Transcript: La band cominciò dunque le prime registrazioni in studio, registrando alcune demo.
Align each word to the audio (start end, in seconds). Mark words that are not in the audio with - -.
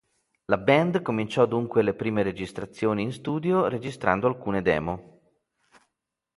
La 0.45 0.57
band 0.57 1.03
cominciò 1.03 1.45
dunque 1.45 1.83
le 1.83 1.93
prime 1.93 2.23
registrazioni 2.23 3.03
in 3.03 3.11
studio, 3.13 3.67
registrando 3.67 4.25
alcune 4.25 4.63
demo. 4.63 5.19